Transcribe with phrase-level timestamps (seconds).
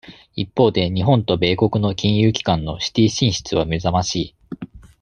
[0.35, 4.35] 一方で、日本と米国の金融機関のシティ進出は目ざましい。